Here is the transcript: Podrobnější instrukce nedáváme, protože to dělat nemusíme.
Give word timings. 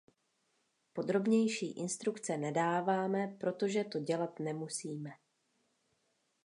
Podrobnější 0.93 1.71
instrukce 1.71 2.37
nedáváme, 2.37 3.35
protože 3.39 3.83
to 3.83 3.99
dělat 3.99 4.39
nemusíme. 4.39 5.11